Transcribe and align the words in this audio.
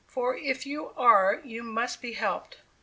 for 0.07 0.35
if 0.35 0.65
you 0.65 0.87
are 0.97 1.39
you 1.45 1.61
must 1.61 2.01
be 2.01 2.13
helped." 2.13 2.57